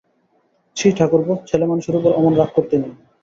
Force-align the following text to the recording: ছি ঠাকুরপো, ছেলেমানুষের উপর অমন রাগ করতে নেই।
ছি 0.77 0.87
ঠাকুরপো, 0.97 1.33
ছেলেমানুষের 1.49 1.97
উপর 1.99 2.11
অমন 2.19 2.33
রাগ 2.35 2.49
করতে 2.55 2.75
নেই। 2.81 2.93